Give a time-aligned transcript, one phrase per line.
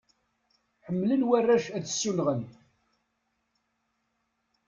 [0.85, 2.43] Ḥemmlen warrac ad ssunɣen.